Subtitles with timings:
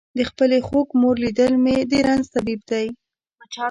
[0.17, 2.87] د خپلې خوږ مور لیدل مې د رنځ طبیب دی.